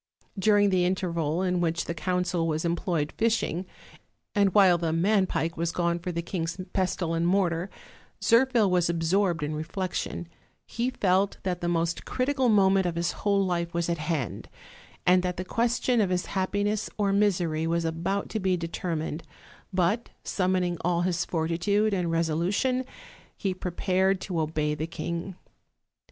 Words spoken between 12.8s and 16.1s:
of his whole life was at hand, and that the question of